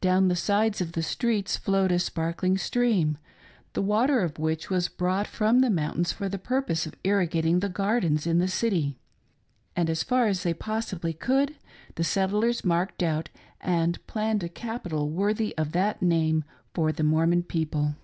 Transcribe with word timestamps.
Down 0.00 0.26
the 0.26 0.34
sides 0.34 0.80
of 0.80 0.94
the 0.94 1.02
streets 1.04 1.56
flowed 1.56 1.92
a 1.92 2.00
sparkling 2.00 2.58
stream— 2.58 3.18
the 3.74 3.80
water 3.80 4.20
of 4.22 4.36
which 4.36 4.68
was 4.68 4.88
brought 4.88 5.28
from 5.28 5.60
the 5.60 5.70
mountains 5.70 6.10
for 6.10 6.28
the 6.28 6.40
purpose 6.40 6.86
of 6.86 6.96
irrigating 7.04 7.60
the 7.60 7.68
gardens 7.68 8.26
in 8.26 8.40
the 8.40 8.48
city; 8.48 8.98
and, 9.76 9.88
as 9.88 10.02
far 10.02 10.26
as 10.26 10.42
they 10.42 10.54
possibly 10.54 11.12
could, 11.12 11.54
the 11.94 12.02
settlers 12.02 12.64
marked 12.64 13.00
out 13.00 13.28
and 13.60 14.04
planned 14.08 14.42
a 14.42 14.48
capital 14.48 15.08
worthy 15.08 15.56
of 15.56 15.70
that 15.70 16.02
name 16.02 16.42
for 16.74 16.90
the 16.90 17.04
Mor 17.04 17.28
mon 17.28 17.44
people. 17.44 17.94